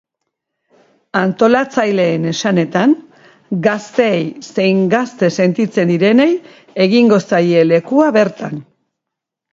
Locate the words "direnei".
5.95-6.31